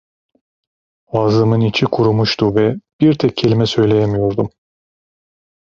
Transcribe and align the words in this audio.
Ağzımın 1.07 1.61
içi 1.61 1.85
kurumuştu 1.85 2.55
ve 2.55 2.75
bir 3.01 3.13
tek 3.13 3.37
kelime 3.37 3.65
söyleyemiyordum… 3.65 4.49